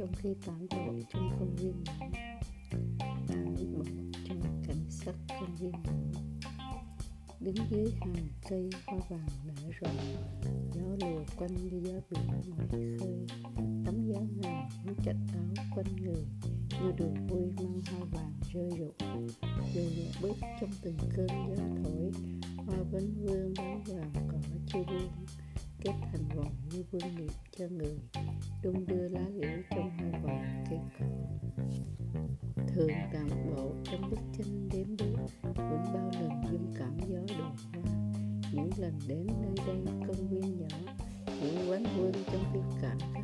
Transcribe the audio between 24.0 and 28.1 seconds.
cỏ chưa buông kết thành vòng như vương nghiệp cho người